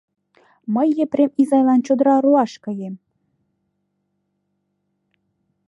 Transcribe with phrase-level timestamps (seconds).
[0.75, 2.95] Мый Епрем изайлан чодыра руаш каем.